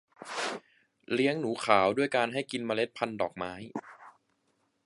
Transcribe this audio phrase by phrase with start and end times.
[1.13, 3.53] เลี้ยงหนูขาวด้วยการให้กินเมล็ดพันธ์ดอกไม้